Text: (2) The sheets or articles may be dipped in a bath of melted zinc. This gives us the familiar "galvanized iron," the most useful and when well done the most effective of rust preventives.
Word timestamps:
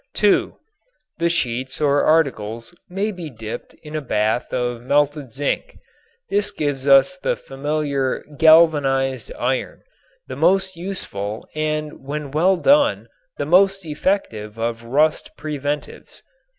(2) 0.15 0.55
The 1.19 1.29
sheets 1.29 1.79
or 1.79 2.03
articles 2.03 2.73
may 2.89 3.11
be 3.11 3.29
dipped 3.29 3.75
in 3.83 3.95
a 3.95 4.01
bath 4.01 4.51
of 4.51 4.81
melted 4.81 5.31
zinc. 5.31 5.77
This 6.27 6.49
gives 6.49 6.87
us 6.87 7.19
the 7.19 7.35
familiar 7.35 8.23
"galvanized 8.35 9.31
iron," 9.37 9.83
the 10.27 10.35
most 10.35 10.75
useful 10.75 11.47
and 11.53 12.03
when 12.03 12.31
well 12.31 12.57
done 12.57 13.09
the 13.37 13.45
most 13.45 13.85
effective 13.85 14.57
of 14.57 14.81
rust 14.81 15.37
preventives. 15.37 16.23